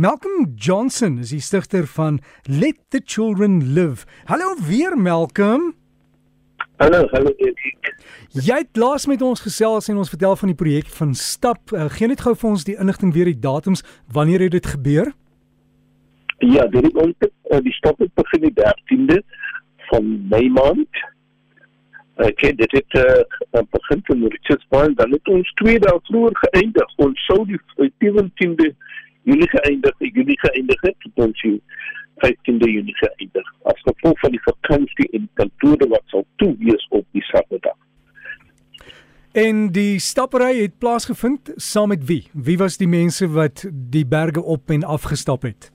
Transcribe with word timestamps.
Malcolm 0.00 0.54
Johnson 0.56 1.18
is 1.18 1.28
die 1.28 1.42
stigter 1.44 1.84
van 1.86 2.20
Let 2.48 2.76
the 2.88 3.02
Children 3.04 3.74
Live. 3.74 4.06
Hallo 4.24 4.54
weer 4.68 4.96
Malcolm. 4.96 5.74
Hallo, 6.76 7.04
hallo 7.10 7.34
Erik. 7.36 7.90
Jy 8.32 8.62
het 8.62 8.80
laas 8.80 9.04
met 9.10 9.20
ons 9.20 9.42
gesels 9.44 9.90
en 9.92 10.00
ons 10.00 10.08
vertel 10.08 10.38
van 10.40 10.52
die 10.54 10.56
projek 10.56 10.88
van 10.96 11.12
Stap. 11.14 11.74
Uh, 11.76 11.90
Geen 11.92 12.08
net 12.14 12.24
gou 12.24 12.32
vir 12.32 12.48
ons 12.48 12.64
die 12.64 12.78
inligting 12.80 13.12
weer 13.12 13.28
die 13.28 13.36
datums 13.44 13.84
wanneer 14.08 14.46
het 14.46 14.56
dit 14.56 14.72
gebeur? 14.72 15.12
Ja, 16.48 16.64
dit 16.72 16.88
ons 16.96 17.28
uh, 17.28 17.60
die 17.60 17.76
stap 17.76 18.00
het 18.00 18.14
begin 18.16 18.48
die 18.48 18.56
13de 18.56 19.20
van 19.92 20.12
Mei 20.32 20.46
maand. 20.48 21.04
Ek 22.24 22.40
het 22.48 22.56
dit 22.62 22.78
het 22.78 23.02
uh, 23.04 23.66
begin 23.76 24.00
in 24.16 24.30
Richards 24.32 24.64
Bay 24.72 24.94
dan 24.96 25.12
het 25.12 25.28
ons 25.28 25.56
twee 25.60 25.76
dae 25.76 26.00
vroeër 26.08 26.40
geëindig. 26.46 26.96
Ons 27.04 27.26
sou 27.28 27.44
die 27.52 27.60
17de 27.84 28.72
Julie 29.22 29.48
geëindig, 29.48 29.94
Julie 29.98 30.38
geëindig 30.40 30.80
het 30.80 30.94
tot 30.98 31.34
die 31.42 31.62
15de 32.20 32.70
Junie 32.70 32.96
geëindig. 32.96 33.54
As 33.62 33.80
gevolg 33.84 34.18
van 34.20 34.30
die 34.30 34.42
vakansie 34.42 35.08
en 35.16 35.28
kantore 35.34 35.88
wat 35.88 36.02
sal 36.12 36.26
toe 36.36 36.54
wees 36.58 36.86
op 36.88 37.06
die 37.16 37.24
Saterdag. 37.28 37.76
En 39.32 39.68
die 39.72 39.98
stappery 40.02 40.56
het 40.62 40.78
plaasgevind 40.78 41.52
saam 41.56 41.88
met 41.88 42.06
wie? 42.06 42.24
Wie 42.32 42.58
was 42.58 42.76
die 42.80 42.88
mense 42.88 43.28
wat 43.30 43.62
die 43.72 44.06
berge 44.06 44.42
op 44.42 44.70
en 44.70 44.82
af 44.82 45.02
gestap 45.02 45.42
het? 45.46 45.70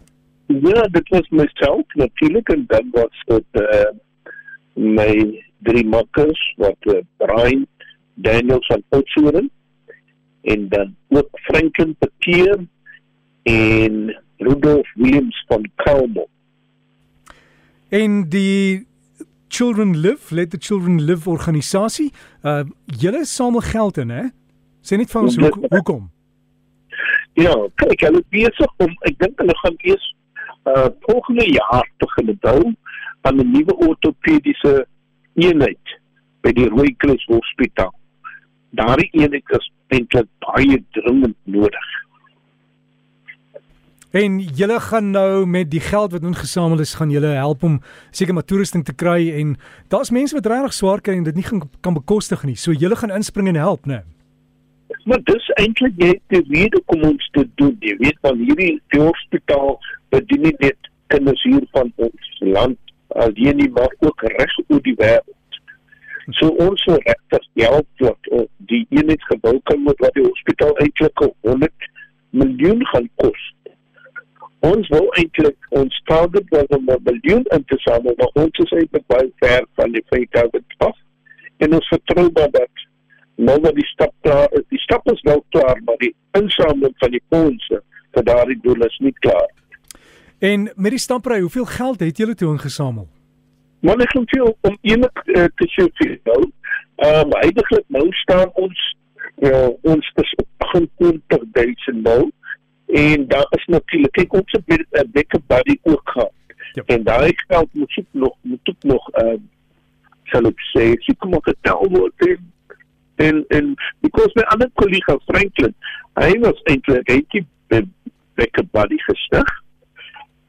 Ja, 0.48 0.82
dit 0.92 1.10
was 1.10 1.30
myself 1.30 1.94
natuurlik 1.94 2.50
en 2.50 2.66
dan 2.68 2.90
was 2.92 3.24
dit 3.26 3.62
uh 3.62 3.94
my 4.76 5.44
drie 5.64 5.86
makkers 5.88 6.42
wat 6.58 6.76
uh, 6.82 7.00
Brian 7.18 7.66
Daniels 8.14 8.66
van 8.68 8.84
Potchefstroom 8.90 9.50
en 10.42 10.70
dan 10.70 10.96
ook 11.10 11.30
Franklin 11.32 11.96
Peteer 11.96 12.58
en 13.46 14.16
Rudolf 14.38 14.88
Williams 14.94 15.44
van 15.48 15.70
Kalmo. 15.76 16.28
En 17.90 18.30
die 18.30 18.88
Children 19.48 19.98
Live, 19.98 20.34
Let 20.36 20.50
the 20.52 20.58
Children 20.60 21.02
Live 21.02 21.30
organisasie, 21.30 22.12
uh 22.44 22.64
julle 22.86 23.26
samel 23.26 23.62
geld 23.62 23.98
in, 23.98 24.10
hè? 24.10 24.24
Sê 24.82 24.98
net 24.98 25.12
vir 25.14 25.22
ons 25.22 25.38
hoe 25.38 25.52
hoekom? 25.70 26.10
Ja, 27.38 27.54
kyk, 27.82 28.02
hulle 28.08 28.24
besig 28.34 28.74
om 28.84 28.92
ek 29.10 29.20
dink 29.22 29.40
hulle 29.44 29.56
gaan 29.62 29.78
eers 29.86 30.08
uh 30.72 30.90
volgende 31.06 31.46
jaar 31.52 31.88
begin 32.02 32.34
bou 32.42 32.74
aan 33.22 33.40
'n 33.40 33.52
nuwe 33.52 33.78
ortopediese 33.88 34.74
eenheid 35.36 35.96
by 36.42 36.52
die 36.52 36.68
Rooikruis 36.70 37.26
Hospitaal. 37.30 37.94
Daardie 38.76 39.10
eenheid 39.22 39.56
is 39.60 39.72
eintlik 39.94 40.28
baie 40.44 40.82
dringend 40.98 41.38
nodig. 41.44 41.90
En 44.16 44.40
julle 44.40 44.80
gaan 44.80 45.10
nou 45.12 45.46
met 45.46 45.72
die 45.72 45.80
geld 45.80 46.12
wat 46.12 46.24
ingesamel 46.24 46.80
is, 46.80 46.94
gaan 46.96 47.10
julle 47.10 47.34
help 47.36 47.64
om 47.64 47.82
seker 48.12 48.34
maar 48.34 48.46
toerusting 48.48 48.86
te 48.88 48.94
kry 48.96 49.32
en 49.36 49.58
daar's 49.92 50.12
mense 50.16 50.36
wat 50.38 50.46
regtig 50.48 50.74
swaar 50.74 51.02
kry 51.04 51.18
en 51.18 51.26
dit 51.26 51.36
nie 51.36 51.44
kan 51.84 51.98
bekostig 51.98 52.46
nie. 52.48 52.56
So 52.56 52.72
julle 52.72 52.96
gaan 52.96 53.12
inspring 53.12 53.50
en 53.52 53.60
help, 53.60 53.90
né? 53.92 53.98
Maar 55.04 55.20
dis 55.28 55.50
eintlik 55.60 55.98
net 56.00 56.22
die 56.32 56.40
rede 56.48 56.80
kom 56.86 57.04
ons 57.04 57.28
te 57.36 57.44
doen. 57.60 57.74
Jy 57.84 57.98
weet 58.00 58.22
van 58.24 58.40
hierdie 58.40 58.78
hospitaal 58.94 59.76
bedien 60.16 60.48
nie 60.48 60.54
net 60.64 60.90
kinders 61.12 61.44
hier 61.44 61.66
van 61.76 61.92
ons 62.08 62.30
land 62.40 62.96
alleen 63.26 63.60
nie, 63.60 63.70
maar 63.76 63.92
ook 64.00 64.24
reg 64.38 64.56
oor 64.68 64.80
die 64.88 64.96
wêreld. 65.02 65.60
So 66.40 66.54
ons 66.70 66.88
wil 66.88 67.04
regtig 67.04 67.50
help 67.66 68.06
dat 68.06 68.32
die 68.72 68.86
eenheid 68.96 69.28
gebou 69.34 69.58
kan 69.68 69.84
word 69.84 70.08
wat 70.08 70.16
die 70.16 70.24
hospitaal 70.30 70.74
eintlik 70.88 71.28
100 71.28 71.92
miljoen 72.32 72.88
gaan 72.94 73.12
kos 73.20 73.52
ons 74.70 74.88
wou 74.94 75.04
eintlik 75.20 75.70
ons 75.80 76.02
target 76.10 76.50
was 76.56 76.70
om 76.78 76.90
'n 76.90 77.04
miljoen 77.10 77.46
in 77.56 77.64
te 77.66 77.78
samel, 77.86 78.14
maar 78.18 78.44
ons 78.44 78.58
is 78.64 78.72
eintlik 78.72 79.08
baie 79.08 79.32
ver 79.40 79.66
van 79.76 79.92
die 79.92 80.04
5000 80.10 80.76
af. 80.78 80.98
En 81.58 81.74
ons 81.74 81.88
vertrou 81.88 82.32
dat 82.32 82.72
nou 83.36 83.60
dat 83.62 83.76
die 83.76 83.86
stap 83.86 84.14
klaar 84.22 84.48
is, 84.52 84.64
die 84.70 84.80
stap 84.80 85.12
is 85.12 85.22
wel 85.22 85.44
klaar, 85.50 85.82
maar 85.86 85.98
die 85.98 86.16
insameling 86.32 86.94
van 86.98 87.12
die 87.12 87.24
fondse 87.30 87.82
vir 88.12 88.24
daardie 88.24 88.60
doel 88.62 88.86
is 88.86 88.98
nie 89.00 89.14
klaar. 89.20 89.52
En 90.40 90.72
met 90.76 90.92
die 90.92 91.00
stampery, 91.00 91.40
hoeveel 91.40 91.66
geld 91.66 92.00
het 92.00 92.18
julle 92.18 92.36
toe 92.36 92.52
ingesamel? 92.52 93.08
Maar 93.80 94.02
ek 94.02 94.14
kan 94.14 94.28
veel 94.28 94.58
om 94.62 94.78
enig 94.82 95.12
uh, 95.26 95.46
te 95.56 95.68
sê 95.76 95.88
vir 96.00 96.20
nou. 96.24 96.42
Ehm 96.96 97.26
um, 97.26 97.36
eintlik 97.42 97.84
nou 97.88 98.08
staan 98.24 98.50
ons 98.54 98.96
ja, 99.44 99.68
ons 99.82 100.12
is 100.16 100.34
op 100.42 100.48
28000 100.58 102.04
nou 102.04 102.32
en 102.86 103.28
daar 103.28 103.48
is 103.50 103.66
natuurlik 103.66 104.12
kyk 104.12 104.34
ons 104.34 104.58
met 104.66 104.86
'n 104.92 105.10
bigger 105.12 105.42
body 105.48 105.78
ook 105.84 106.10
gehad. 106.10 106.34
Yep. 106.74 106.90
En 106.90 107.04
daai 107.04 107.34
geld 107.36 107.74
moet 107.74 107.98
ek 107.98 108.06
nog 108.12 108.36
moet 108.42 108.60
ek 108.64 108.84
nog 108.84 109.10
uh, 109.24 109.38
sal 110.24 110.46
ek 110.46 110.60
sê 110.74 110.92
ek 110.92 111.20
kom 111.20 111.36
ook 111.36 111.48
getel 111.48 111.88
word 111.90 112.26
en 112.28 112.52
en 113.16 113.46
en 113.48 113.76
because 114.02 114.32
my 114.36 114.44
ander 114.54 114.70
kollega 114.74 115.18
Franklin 115.26 115.74
hy 116.20 116.32
was 116.44 116.60
eintlik 116.72 117.08
hy 117.12 117.22
het 117.70 117.88
bigger 118.36 118.68
body 118.72 118.98
gestig 119.08 119.54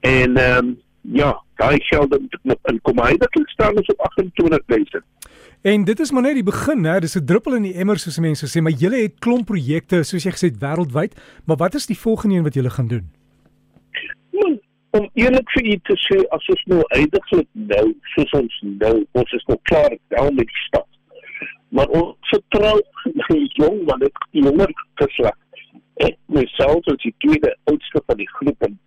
en 0.00 0.36
ehm 0.36 0.58
um, 0.58 0.74
ja 1.00 1.30
daai 1.54 1.78
geld 1.88 2.10
moet 2.10 2.38
nog 2.42 2.58
inkom 2.72 2.98
hy 3.04 3.12
het 3.18 3.40
staan 3.54 3.78
op 3.78 3.86
28000 3.86 5.04
En 5.62 5.84
dit 5.84 6.00
is 6.00 6.10
maar 6.10 6.22
net 6.22 6.34
die 6.34 6.46
begin, 6.46 6.84
hè. 6.84 6.98
Dis 7.00 7.16
'n 7.16 7.24
druppel 7.24 7.54
in 7.54 7.62
die 7.62 7.74
emmer 7.74 7.98
soos 7.98 8.18
mense 8.18 8.46
sê, 8.46 8.62
maar 8.62 8.72
julle 8.72 9.02
het 9.02 9.18
klomp 9.18 9.46
projekte, 9.46 10.02
soos 10.02 10.24
jy 10.24 10.30
gesê 10.30 10.46
het, 10.50 10.60
wêreldwyd. 10.60 11.12
Maar 11.44 11.56
wat 11.56 11.74
is 11.74 11.86
die 11.86 11.98
volgende 11.98 12.34
een 12.34 12.42
wat 12.42 12.54
julle 12.54 12.70
gaan 12.70 12.88
doen? 12.88 13.10
Man, 14.30 14.60
om 14.90 15.10
eerlik 15.14 15.50
vir 15.50 15.64
u 15.64 15.78
te 15.82 15.96
sê, 15.96 16.28
as 16.28 16.48
ons 16.48 16.62
nou 16.64 16.82
eindiglik 16.88 17.48
nou, 17.52 17.94
soos 18.02 18.30
ons 18.30 18.60
nou, 18.62 19.06
ons 19.12 19.32
is 19.32 19.44
nou 19.46 19.58
klaar 19.62 19.96
daar 20.08 20.32
met 20.32 20.46
die 20.46 20.62
stad. 20.66 20.88
Maar 21.68 21.88
ons 21.88 22.16
vertrou 22.20 22.80
die 23.28 23.50
jong 23.52 23.84
man, 23.84 23.98
die 24.30 24.42
jonger 24.42 24.72
geslag. 24.94 25.38
Ek 25.96 26.16
myself 26.26 26.86
as 26.86 27.02
die 27.02 27.14
tweede 27.18 27.56
oudste 27.64 28.02
van 28.06 28.16
die 28.16 28.28
groep 28.28 28.62
en 28.62 28.78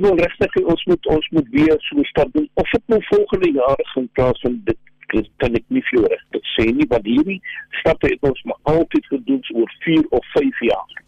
wil 0.00 0.16
regtig 0.16 0.56
ons 0.72 0.84
moet 0.84 1.06
ons 1.06 1.28
moet 1.36 1.48
weer 1.50 1.76
so 1.88 2.02
stap 2.10 2.32
doen 2.32 2.48
of 2.54 2.70
dit 2.70 2.82
nou 2.92 3.00
volgende 3.10 3.50
jaar 3.58 3.82
gaan 3.92 4.08
plaasvind 4.12 4.66
dit 4.66 4.78
dit 5.16 5.30
kan 5.42 5.54
ek 5.58 5.64
nie 5.68 5.84
vir 5.90 6.06
reg 6.10 6.26
sê 6.56 6.66
nie 6.72 6.86
want 6.92 7.08
hierdie 7.08 7.40
stappe 7.80 8.10
het 8.12 8.28
ons 8.30 8.42
maar 8.48 8.76
altyd 8.76 9.08
gedoen 9.12 9.42
oor 9.54 9.74
4 9.84 10.06
of 10.18 10.30
5 10.34 10.62
jaar. 10.70 11.02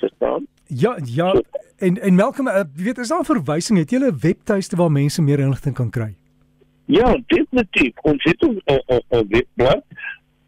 Verstaan? 0.00 0.46
Ja, 0.66 0.98
ja. 1.04 1.42
En 1.78 2.00
en 2.00 2.14
Malcolm, 2.14 2.48
uh, 2.48 2.62
weet 2.74 2.98
is 2.98 3.08
daar 3.08 3.24
verwysing 3.24 3.78
het 3.78 3.90
jy 3.90 3.98
'n 3.98 4.18
webtuiste 4.20 4.76
waar 4.76 4.92
mense 4.92 5.22
meer 5.22 5.38
inligting 5.38 5.74
kan 5.74 5.90
kry? 5.90 6.14
Ja, 6.84 7.18
definitief. 7.26 7.94
Ons 8.02 8.22
het 8.24 8.42
'n 8.42 8.60
'n 9.10 9.26
webblad 9.28 9.84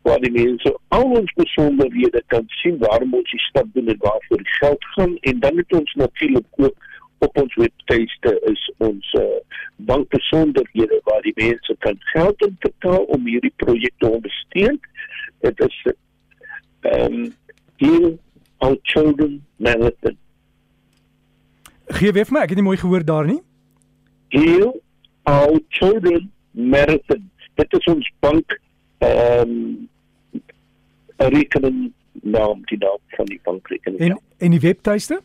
waar 0.03 0.21
die 0.21 0.33
mense 0.33 0.79
al 0.89 1.11
ons 1.21 1.33
besonderhede 1.33 2.23
kan 2.27 2.45
sien 2.47 2.79
waarom 2.79 3.15
ons 3.15 3.31
die 3.31 3.41
stap 3.41 3.67
doen 3.73 3.89
en 3.89 3.99
waarvoor 3.99 4.37
die 4.37 4.57
geld 4.61 4.85
gaan 4.85 5.17
en 5.21 5.41
dan 5.41 5.57
het 5.57 5.73
ons 5.73 5.95
natuurlik 5.95 6.47
ook 6.57 6.77
op 7.19 7.39
ons 7.39 7.55
webtuiste 7.55 8.41
is 8.53 8.73
ons 8.77 9.13
uh, 9.13 9.23
bankbesonderhede 9.77 11.01
die 11.29 11.35
mense 11.37 11.77
kan 11.85 11.99
geld 12.13 12.47
inbetaal 12.47 13.05
om 13.15 13.27
hierdie 13.27 13.53
projek 13.57 13.95
te 13.99 14.11
ondersteun. 14.11 14.81
Dit 15.45 15.61
is 15.67 15.83
ehm 16.81 17.21
um, 17.21 17.29
Heal 17.79 18.19
Our 18.59 18.79
Children 18.83 19.39
Marathon. 19.57 20.17
Gee 21.99 22.13
weer 22.13 22.27
vir 22.27 22.35
my, 22.35 22.41
ek 22.43 22.55
het 22.55 22.59
nie 22.59 22.67
mooi 22.67 22.79
gehoor 22.81 23.05
daar 23.07 23.29
nie. 23.29 23.39
Heal 24.35 24.73
Our 25.31 25.61
Children 25.79 26.31
Marathon. 26.53 27.29
Dit 27.61 27.79
is 27.79 27.93
ons 27.95 28.11
bank 28.25 28.59
ehm 29.05 29.55
um, 29.55 29.89
rekening 31.19 31.89
naam 32.23 32.63
die 32.71 32.79
naam 32.79 33.01
van 33.17 33.27
die 33.27 33.41
bankrekening. 33.43 34.01
En 34.01 34.21
en 34.39 34.55
die 34.55 34.61
webtuiste? 34.63 35.21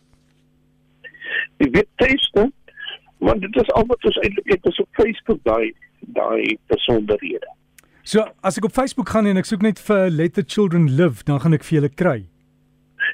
Die 1.61 1.69
webtuiste 1.69 2.51
want 3.23 3.41
dit 3.41 3.55
is 3.61 3.71
al 3.71 3.85
wat 3.87 4.05
ons 4.09 4.19
eintlik 4.25 4.49
het 4.51 4.65
is 4.71 4.79
op 4.83 4.89
Facebook 4.99 5.39
daai 5.47 5.73
daai 6.07 6.57
besonderhede. 6.67 7.47
So 8.03 8.25
as 8.43 8.57
ek 8.57 8.65
op 8.65 8.75
Facebook 8.75 9.09
gaan 9.09 9.25
en 9.25 9.37
ek 9.39 9.47
soek 9.47 9.61
net 9.63 9.79
vir 9.79 10.09
Let 10.11 10.33
the 10.35 10.43
Children 10.43 10.89
Live, 10.97 11.23
dan 11.23 11.39
gaan 11.39 11.55
ek 11.55 11.63
vir 11.63 11.79
julle 11.79 11.89
kry. 11.89 12.19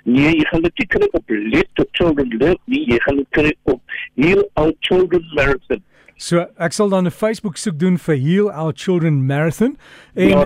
Nee, 0.05 0.31
jy 0.33 0.45
gaan 0.49 0.65
dit 0.65 0.85
kry 0.89 1.09
op 1.13 1.29
Let 1.29 1.69
the 1.77 1.85
Children 1.93 2.33
Live, 2.41 2.57
nie 2.65 2.85
jy 2.89 2.97
gaan 3.05 3.21
dit 3.21 3.29
kry 3.37 3.53
op 3.69 3.81
Heal 4.17 4.43
Our 4.55 4.73
Children 4.81 5.25
Marathon. 5.35 5.83
So 6.17 6.47
ek 6.57 6.73
sal 6.73 6.89
dan 6.89 7.05
'n 7.05 7.15
Facebook 7.15 7.57
soek 7.57 7.79
doen 7.79 7.97
vir 7.97 8.17
Heal 8.17 8.51
Our 8.51 8.73
Children 8.73 9.25
Marathon 9.25 9.77
en 10.15 10.29
ja, 10.29 10.45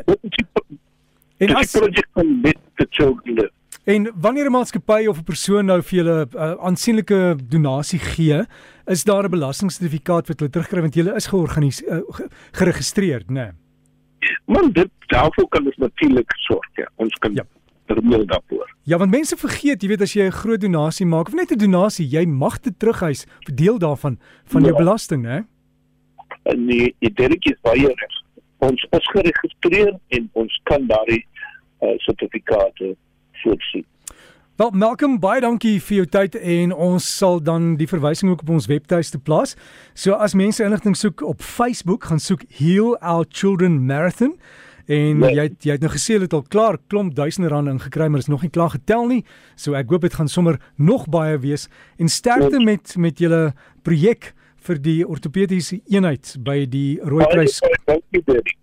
en 1.39 1.55
as 1.55 1.71
projek 1.71 2.07
van 2.13 2.41
Let 2.43 2.59
the 2.77 2.87
Children 2.89 3.35
Live. 3.35 3.53
En 3.83 4.11
wanneer 4.15 4.45
'n 4.45 4.51
maatskappy 4.51 5.07
of 5.07 5.17
'n 5.17 5.23
persoon 5.23 5.65
nou 5.65 5.81
vir 5.81 5.97
julle 5.97 6.25
'n 6.25 6.37
uh, 6.37 6.53
aansienlike 6.63 7.35
donasie 7.49 7.99
gee, 7.99 8.45
is 8.85 9.03
daar 9.03 9.23
'n 9.23 9.29
belastingsertifikaat 9.29 10.27
wat 10.27 10.39
hulle 10.39 10.51
terugkry 10.51 10.81
want 10.81 10.93
julle 10.93 11.15
is 11.15 11.27
georganiseer 11.27 11.97
uh, 11.97 12.27
geregistreerd, 12.51 13.29
né? 13.29 13.33
Nee. 13.43 13.51
Man, 14.45 14.71
dit 14.71 14.89
daarvoor 15.07 15.47
kan 15.47 15.65
ons 15.65 15.75
natuurlik 15.75 16.31
sorg, 16.37 16.69
ja. 16.73 16.87
Ons 16.95 17.13
kan 17.13 17.33
ja. 17.33 17.43
terwyl 17.85 18.25
daarvoor. 18.25 18.75
Ja, 18.83 18.97
want 18.97 19.11
mense 19.11 19.37
vergeet, 19.37 19.81
jy 19.81 19.87
weet 19.87 20.01
as 20.01 20.13
jy 20.13 20.25
'n 20.25 20.31
groot 20.31 20.61
donasie 20.61 21.05
maak 21.05 21.27
of 21.27 21.33
net 21.33 21.51
'n 21.51 21.57
donasie, 21.57 22.07
jy 22.07 22.25
mag 22.25 22.59
dit 22.59 22.79
terughuis 22.79 23.25
vir 23.45 23.55
deel 23.55 23.77
daarvan 23.77 24.17
van 24.45 24.61
jou 24.61 24.71
Ja. 24.71 24.77
belasting, 24.77 25.25
hè? 25.25 25.41
En 26.43 26.67
die 26.67 26.95
die 26.99 27.13
Derek 27.13 27.45
is 27.45 27.59
baie 27.61 27.87
reg. 27.87 28.13
Ons 28.57 28.87
is 28.91 29.07
geregistreer 29.11 29.99
en 30.07 30.29
ons 30.31 30.61
kan 30.63 30.87
daardie 30.87 31.25
uh, 31.81 31.97
sertifikate 31.97 32.95
voorsien. 33.43 33.85
Wel, 34.55 34.69
Malcolm, 34.77 35.15
baie 35.19 35.41
dankie 35.41 35.79
vir 35.81 35.95
jou 35.97 36.05
tyd 36.13 36.35
en 36.37 36.73
ons 36.77 37.05
sal 37.17 37.39
dan 37.41 37.71
die 37.79 37.87
verwysing 37.89 38.29
ook 38.31 38.43
op 38.45 38.49
ons 38.53 38.67
webtuiste 38.69 39.17
plaas. 39.17 39.55
So 39.97 40.13
as 40.13 40.35
mense 40.37 40.61
inligting 40.63 40.93
soek 40.97 41.23
op 41.25 41.41
Facebook, 41.41 42.03
gaan 42.05 42.19
soek 42.21 42.43
Heal 42.59 42.93
Our 43.01 43.25
Children 43.29 43.79
Marathon. 43.85 44.35
En 44.85 45.19
Ja. 45.23 45.29
jy 45.31 45.41
het, 45.47 45.63
jy 45.63 45.71
het 45.71 45.81
nou 45.81 45.91
gesê 45.93 46.19
het 46.21 46.33
al 46.33 46.43
klaar 46.43 46.77
klomp 46.87 47.15
duisende 47.15 47.47
rande 47.49 47.71
ingekry, 47.71 48.07
maar 48.07 48.19
is 48.19 48.27
nog 48.27 48.41
nie 48.41 48.49
klaar 48.51 48.69
getel 48.69 49.07
nie. 49.07 49.23
So 49.55 49.73
ek 49.73 49.89
hoop 49.89 50.01
dit 50.01 50.13
gaan 50.13 50.27
sommer 50.27 50.59
nog 50.77 51.07
baie 51.09 51.37
wees 51.39 51.67
en 51.97 52.07
sterkte 52.07 52.59
Ja. 52.59 52.63
met 52.63 52.95
met 52.97 53.17
julle 53.19 53.53
projek 53.81 54.33
vir 54.67 54.75
die 54.81 55.07
ortopediese 55.07 55.81
eenheid 55.89 56.35
by 56.39 56.65
die 56.65 56.99
Rooikruis. 57.01 57.59
Baie 57.59 57.79
baie 57.85 58.01
dankie. 58.11 58.53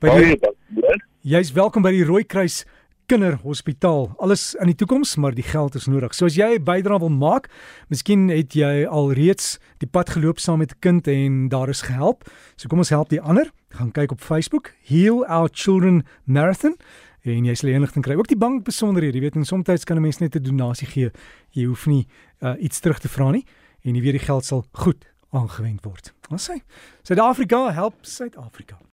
By 0.00 0.08
Baie 0.08 0.36
dankie. 0.38 1.02
Jy's 1.22 1.52
welkom 1.52 1.82
by 1.82 1.90
die 1.90 2.04
Rooikruis 2.04 2.64
Kinderhospitaal. 3.10 4.12
Alles 4.22 4.52
in 4.54 4.68
die 4.70 4.76
toekoms, 4.78 5.16
maar 5.18 5.34
die 5.34 5.42
geld 5.42 5.74
is 5.74 5.88
nodig. 5.90 6.12
So 6.14 6.26
as 6.26 6.36
jy 6.38 6.54
'n 6.58 6.62
bydrae 6.64 6.98
wil 6.98 7.10
maak, 7.10 7.50
miskien 7.88 8.28
het 8.28 8.54
jy 8.54 8.86
al 8.86 9.12
reeds 9.12 9.58
die 9.78 9.88
pad 9.88 10.10
geloop 10.10 10.38
saam 10.38 10.58
met 10.58 10.70
'n 10.70 10.78
kind 10.78 11.08
en 11.08 11.48
daar 11.48 11.68
is 11.68 11.82
gehelp. 11.82 12.30
So 12.56 12.68
kom 12.68 12.78
ons 12.78 12.90
help 12.90 13.08
die 13.08 13.20
ander. 13.20 13.50
Gaan 13.70 13.90
kyk 13.90 14.12
op 14.12 14.20
Facebook, 14.20 14.74
Heal 14.86 15.26
Our 15.26 15.48
Children 15.52 16.06
Marathon 16.24 16.76
en 17.22 17.44
jy 17.44 17.54
sal 17.54 17.70
inligting 17.70 18.04
kry. 18.04 18.14
Ook 18.14 18.28
die 18.28 18.38
bank 18.38 18.64
besonderhede, 18.64 19.18
jy 19.18 19.20
weet, 19.20 19.36
en 19.36 19.44
soms 19.44 19.84
kan 19.84 19.96
'n 19.96 20.02
mens 20.02 20.18
net 20.18 20.36
'n 20.36 20.42
donasie 20.42 20.86
gee. 20.86 21.10
Jy 21.50 21.64
hoef 21.64 21.86
nie 21.86 22.06
uh, 22.42 22.54
iets 22.62 22.78
terug 22.80 23.00
te 23.00 23.08
vra 23.08 23.30
nie 23.30 23.44
en 23.82 23.94
jy 23.94 24.02
weet 24.02 24.18
die 24.18 24.26
geld 24.26 24.44
sal 24.44 24.64
goed 24.72 25.04
aangewend 25.32 25.84
word. 25.84 26.12
Ons 26.30 26.48
sê 26.48 26.62
Suid-Afrika 27.02 27.72
help 27.72 27.94
Suid-Afrika. 28.02 28.78